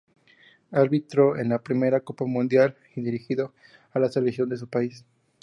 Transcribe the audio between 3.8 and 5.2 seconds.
a la selección de su país.